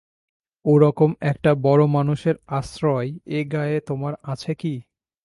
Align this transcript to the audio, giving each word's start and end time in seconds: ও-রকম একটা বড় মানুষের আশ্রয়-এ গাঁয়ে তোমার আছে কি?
ও-রকম 0.65 1.09
একটা 1.21 1.51
বড় 1.63 1.83
মানুষের 1.87 2.35
আশ্রয়-এ 2.51 3.39
গাঁয়ে 3.45 3.77
তোমার 3.81 4.13
আছে 4.23 4.51
কি? 4.55 4.73